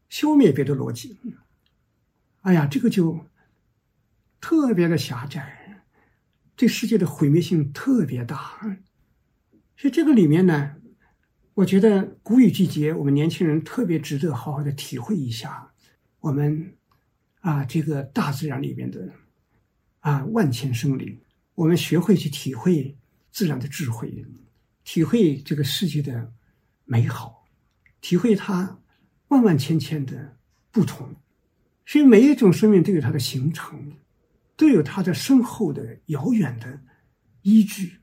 [0.08, 1.16] 消灭别的逻辑。
[2.42, 3.26] 哎呀，这个就
[4.40, 5.82] 特别的狭窄，
[6.56, 8.58] 对世界的毁灭性特别大。
[9.76, 10.76] 所以这个里面呢。
[11.58, 15.72] 我觉得谷雨季节，我们年轻人特别值得好好的体会一下，
[16.20, 16.76] 我们
[17.40, 19.12] 啊，这个大自然里面的
[19.98, 21.20] 啊万千生灵，
[21.56, 22.96] 我们学会去体会
[23.32, 24.24] 自然的智慧，
[24.84, 26.32] 体会这个世界的
[26.84, 27.44] 美好，
[28.00, 28.78] 体会它
[29.26, 30.36] 万万千千的
[30.70, 31.12] 不同。
[31.88, 33.94] 所以每一种生命都有它的形成，
[34.58, 36.78] 都有它的深厚的遥远的
[37.40, 37.94] 依据，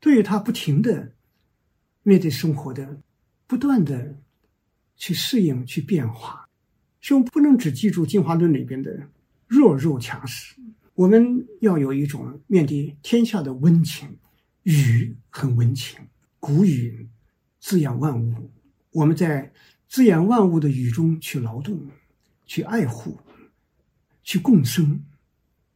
[0.00, 1.12] 都有它不停的。
[2.02, 3.00] 面对生活的
[3.46, 4.16] 不断的
[4.96, 6.48] 去适应、去变化，
[7.00, 9.08] 所以我们不能只记住进化论里边的
[9.46, 10.56] 弱肉强食，
[10.94, 14.18] 我们要有一种面对天下的温情。
[14.64, 16.00] 雨很温情，
[16.40, 17.08] 谷雨
[17.60, 18.50] 滋养万物，
[18.90, 19.52] 我们在
[19.88, 21.80] 滋养万物的雨中去劳动、
[22.50, 23.16] 去爱护、
[24.24, 25.04] 去共生。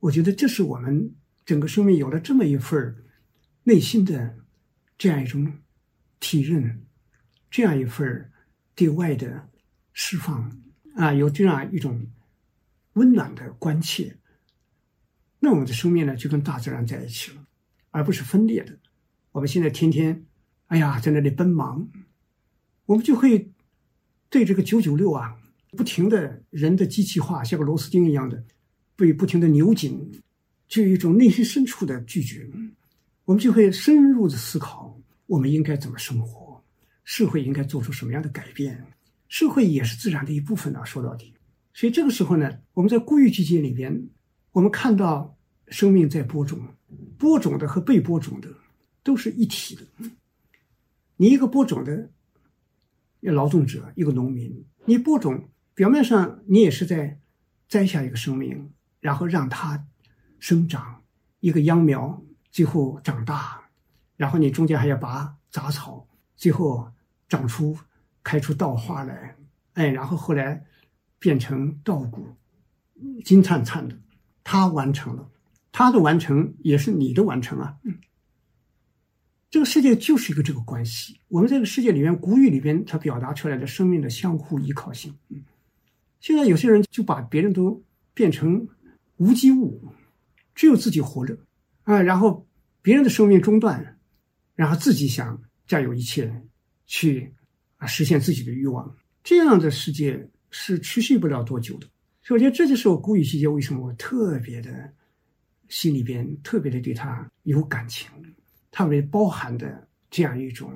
[0.00, 2.96] 我觉得这是我们整个生命有了这么一份
[3.62, 4.40] 内心的
[4.98, 5.60] 这样一种
[6.18, 6.84] 体认，
[7.48, 8.28] 这样一份
[8.74, 9.48] 对外的
[9.92, 10.50] 释放
[10.96, 12.08] 啊，有这样一种
[12.94, 14.16] 温暖的关切，
[15.38, 17.46] 那我们的生命呢就跟大自然在一起了，
[17.92, 18.76] 而不是分裂的。
[19.30, 20.26] 我们现在天天，
[20.66, 21.88] 哎呀，在那里奔忙，
[22.86, 23.52] 我们就会
[24.28, 25.38] 对这个九九六啊，
[25.74, 28.42] 不停的人的机器化，像个螺丝钉一样的
[28.96, 30.10] 被不停的扭紧，
[30.68, 32.48] 就有一种内心深处的拒绝。
[33.24, 36.62] 我们就会深入的思考，我们应该怎么生活，
[37.04, 38.84] 社会应该做出什么样的改变。
[39.28, 41.32] 社会也是自然的一部分啊，说到底。
[41.72, 44.08] 所以这个时候呢，我们在孤育季节里边，
[44.52, 45.36] 我们看到
[45.68, 46.60] 生命在播种，
[47.18, 48.48] 播种的和被播种的。
[49.02, 49.82] 都是一体的。
[51.18, 52.10] 你一个播种的
[53.20, 57.18] 劳动者，一个农民，你播种，表面上你也是在
[57.68, 59.84] 摘下一个生命，然后让它
[60.38, 61.02] 生长，
[61.40, 63.60] 一个秧苗，最后长大，
[64.16, 66.06] 然后你中间还要拔杂草，
[66.36, 66.88] 最后
[67.28, 67.76] 长出
[68.22, 69.36] 开出稻花来，
[69.72, 70.64] 哎，然后后来
[71.18, 72.24] 变成稻谷，
[73.24, 73.98] 金灿灿的，
[74.44, 75.28] 它完成了，
[75.72, 77.76] 他的完成也是你的完成啊。
[79.50, 81.20] 这个世界就是一个这个关系。
[81.28, 85.16] 我们这个世界里面，古语里边它表达出来的生命的相互依靠性。
[85.28, 85.42] 嗯，
[86.24, 87.84] 现在有些人就把别人都
[88.14, 88.66] 变成
[89.18, 89.92] 无机物，
[90.54, 91.36] 只有自己活着
[91.82, 92.48] 啊，然后
[92.80, 93.98] 别人的生命中断，
[94.54, 96.42] 然后自己想占有一切，
[96.86, 97.30] 去
[97.76, 98.96] 啊实现自己的欲望。
[99.22, 101.86] 这样的世界是持续不了多久的。
[102.22, 104.90] 所以我觉得这就是我古语细节为什么我特别的
[105.68, 108.08] 心里边特别的对他有感情。
[108.70, 110.72] 它为包含的这样一种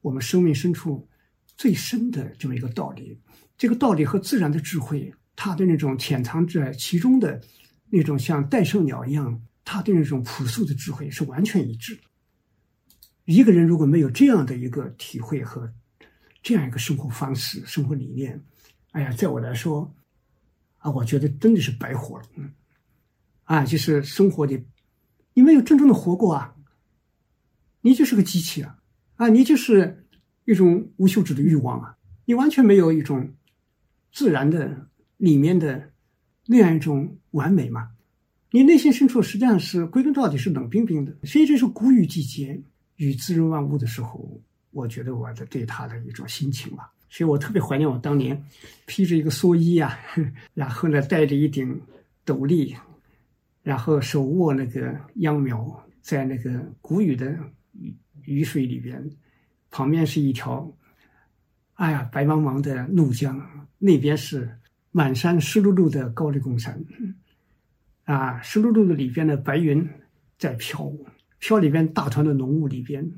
[0.00, 1.04] 我们生命深处
[1.56, 3.18] 最深的这么一个道理，
[3.62, 7.40] 这个道理和自然的智慧，它的那种潜藏在其中的
[7.90, 12.02] 那种像戴胜鸟一样，它的那种朴素的智慧是完全一致的。
[13.24, 15.72] 一个人如果没有这样的一个体会和
[16.42, 18.42] 这样一个生活方式、生活理念，
[18.90, 19.94] 哎呀，在我来说，
[20.78, 22.24] 啊，我觉得真的是白活了。
[22.34, 22.52] 嗯，
[23.44, 24.60] 啊，就是生活的，
[25.34, 26.56] 你没有真正的活过啊。
[27.82, 28.78] 你就是个机器啊，
[29.14, 30.04] 啊，你就是
[30.46, 33.32] 一种无休止的欲望啊，你完全没有一种
[34.12, 35.90] 自然的里面的
[36.46, 37.90] 那样一种完美嘛，
[38.50, 41.16] 你内心深处实际上是归根到底是冷冰冰的。
[41.24, 42.62] 所以这是谷雨季节
[42.96, 46.92] 与滋润万物的时候，我觉得我的对他的一种心情吧。
[47.08, 48.40] 所以我特别怀念我当年
[48.86, 49.98] 披着一个蓑衣啊，
[50.54, 51.80] 然后呢戴着一顶
[52.24, 52.76] 斗笠，
[53.62, 57.36] 然后手握那个秧苗，在那个谷雨的。
[58.24, 59.10] 雨水里边，
[59.70, 60.70] 旁边是一条，
[61.74, 64.58] 哎呀，白茫茫的怒江，那边是
[64.90, 66.84] 满山湿漉漉的高黎贡山，
[68.04, 69.88] 啊，湿漉漉的里边的白云
[70.38, 70.92] 在飘，
[71.38, 73.10] 飘里边大团的浓雾里边，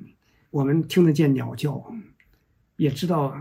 [0.50, 1.84] 我们听得见鸟叫，
[2.76, 3.34] 也知道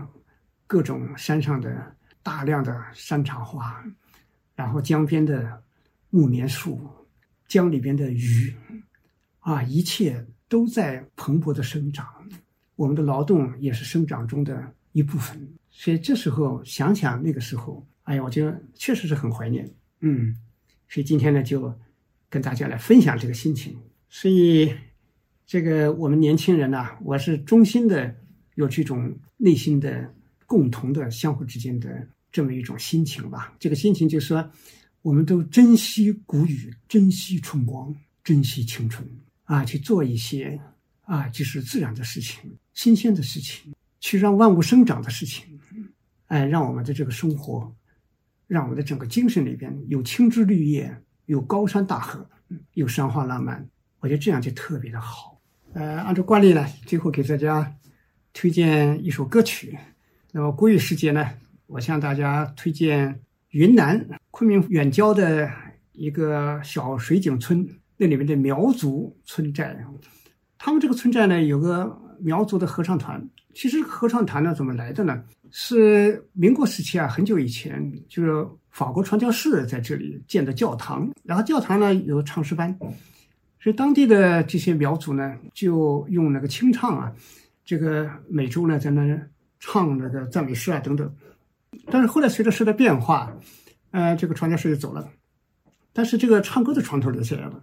[0.66, 3.84] 各种山上的大量的山茶花，
[4.54, 5.62] 然后江边的
[6.10, 6.80] 木棉树，
[7.46, 8.54] 江里边的鱼，
[9.40, 10.26] 啊，一切。
[10.46, 12.06] 都在蓬勃的生长，
[12.76, 15.36] 我们的劳动也是生长中的一部分。
[15.70, 19.68] 所以这时候想想那个时候，哎呀，我觉得确实是很怀念。
[20.00, 20.34] 嗯，
[20.88, 21.72] 所以今天呢，就
[22.30, 23.76] 跟大家来分享这个心情。
[24.08, 24.72] 所以，
[25.46, 28.14] 这个我们年轻人呢，我是衷心的
[28.54, 30.14] 有这种内心的
[30.46, 33.54] 共同的相互之间的这么一种心情吧。
[33.58, 34.50] 这个心情就是说，
[35.02, 39.06] 我们都珍惜谷雨，珍惜春光，珍惜青春。
[39.44, 40.58] 啊，去做一些
[41.02, 45.58] 啊，就是自然的事情、新鲜的事情，去让万物生长的事情，
[46.26, 47.74] 哎，让我们的这个生活，
[48.46, 52.28] 让我们的整个精神里边有青枝绿叶，有高山大河，
[52.74, 53.66] 有山花浪漫。
[54.00, 55.40] 我觉得这样就特别的好。
[55.72, 57.74] 呃，按照惯例呢，最后给大家
[58.34, 59.74] 推荐一首歌曲。
[60.32, 61.26] 那么国语时节呢，
[61.66, 65.50] 我向大家推荐云南昆明远郊的
[65.92, 67.66] 一个小水井村。
[67.96, 69.82] 那里面的苗族村寨，
[70.58, 73.26] 他们这个村寨呢有个苗族的合唱团。
[73.54, 75.22] 其实合唱团呢怎么来的呢？
[75.50, 81.08] 是民国时期啊，很久以前，就是法国传教士在这里建的教堂。
[81.22, 82.76] 然后教堂呢有唱诗班，
[83.60, 87.12] 所以当地的这些苗族呢就用那个清唱啊，
[87.64, 89.16] 这个每周呢在那
[89.60, 91.14] 唱那个赞美诗啊等等。
[91.86, 93.32] 但是后来随着时代变化，
[93.92, 95.08] 呃，这个传教士就走了。
[95.92, 97.62] 但是这个唱歌的传统留下来了，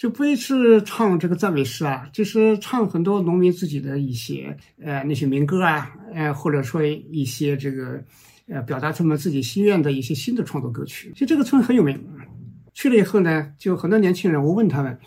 [0.00, 8.02] 就不一是唱这个赞美诗啊，就是唱很多农民自己的一些呃那些民歌啊，呃或者说一些这个
[8.48, 11.10] 呃表达他们自己心愿的一些新的创作歌曲。
[11.12, 12.02] 其实这个村很有名，
[12.72, 14.98] 去了以后呢，就很多年轻人，我问他们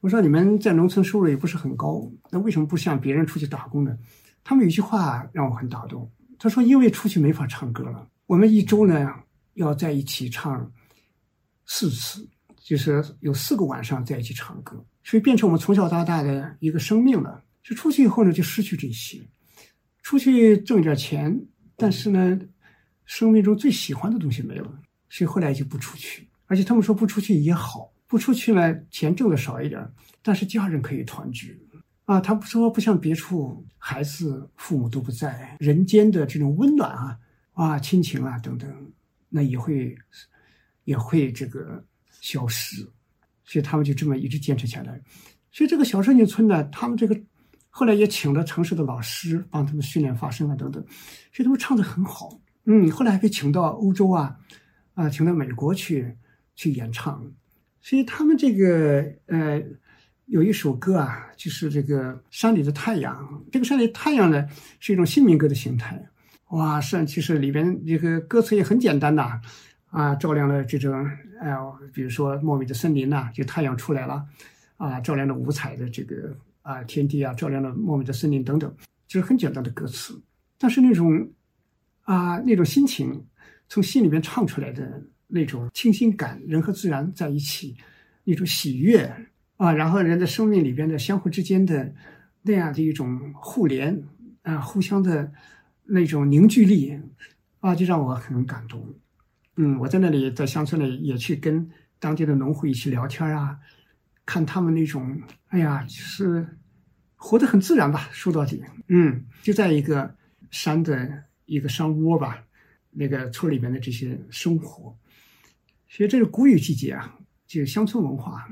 [0.00, 3.96] 我说你们在农村收入也不是很高，那为什么不像别人出去打工呢？
[4.44, 9.14] 他们有句话让我很打动，他说：“因为出去没法唱歌了，我们一周呢
[9.54, 10.70] 要在一起唱
[11.64, 12.28] 四次，
[12.72, 17.44] 就是有四个晚上在一起唱歌，所以变成我们从小到大的一个生命了。
[17.62, 19.20] 就出去以后呢，就失去这些，
[20.02, 21.38] 出去挣点钱，
[21.76, 22.40] 但是呢，
[23.04, 24.72] 生命中最喜欢的东西没了，
[25.10, 26.26] 所以后来就不出去。
[26.46, 29.86] 而且他们说不出去也好，不出去呢，钱挣的少一点，
[30.22, 31.60] 但是家人可以团聚。”
[32.06, 37.18] 啊，他不说不像别处，孩子父母都不在，人间的这种温暖啊，
[37.52, 38.90] 啊，亲情啊等等，
[39.28, 39.94] 那也会
[40.84, 41.84] 也会这个
[42.22, 42.88] 消失，
[43.44, 44.98] 所以他们就这么一直坚持下来。
[45.50, 47.14] 所以这个小圣女村呢，他们这个
[47.68, 50.82] 后来也请了城市的老师帮他们训练发声啊等等，
[51.30, 52.40] 所以他们唱的很好。
[52.64, 54.34] 嗯，后来还被请到欧洲啊，
[54.94, 56.16] 啊，请到美国去
[56.54, 57.22] 去演唱，
[57.82, 59.62] 所以他们这个呃。
[60.26, 63.44] 有一首歌啊，就是这个山里的太阳。
[63.50, 64.46] 这个山里的太阳呢，
[64.80, 66.02] 是一种新民歌的形态。
[66.50, 69.38] 哇，是其实里边这个歌词也很简单呐，
[69.92, 71.06] 啊照亮了这种
[71.38, 71.54] 哎，
[71.92, 74.26] 比如说茂密的森林呐，就太阳出来了，
[74.76, 78.74] 啊，照亮了五彩的这个啊天地啊，照亮了茂密的森林等等，
[79.06, 80.20] 就是很简单的歌词。
[80.58, 81.30] 但是那种
[82.02, 83.24] 啊那种心情，
[83.68, 87.76] 从心里面唱出来的那种清新感，人和自然在一起，
[88.24, 89.08] 那种喜悦。
[89.58, 91.94] 啊，然后人的生命里边的相互之间的
[92.42, 94.02] 那样的一种互联
[94.42, 95.30] 啊，互相的
[95.84, 96.98] 那种凝聚力
[97.60, 98.84] 啊，就让我很感动。
[99.56, 103.58] 嗯，我在那里在乡村里也去跟当地的农户一起聊天啊，
[104.24, 106.46] 看他们那种，哎呀，就是
[107.14, 108.08] 活得很自然吧。
[108.12, 110.14] 说到底，嗯，就在一个
[110.50, 112.42] 山的一个山窝吧，
[112.90, 114.96] 那个村里面的这些生活，
[115.88, 118.48] 所以这是谷雨季节啊，就乡村文化。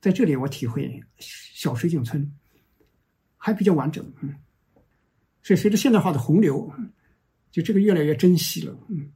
[0.00, 2.28] 在这里，我体会小水井村
[3.36, 4.34] 还比较完整，嗯，
[5.44, 6.72] 所以随着现代化的洪流，
[7.52, 9.12] 就这个越来越珍惜了，嗯，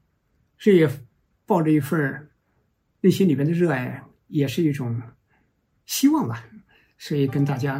[0.58, 0.90] 所以也
[1.44, 2.30] 抱着一份
[3.00, 5.00] 内心里边的热爱，也是一种
[5.84, 6.42] 希望吧，
[6.98, 7.74] 所以跟大家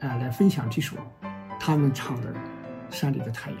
[0.00, 0.96] 啊来分享这首
[1.60, 2.32] 他们唱的
[2.90, 3.60] 《山里的太阳》。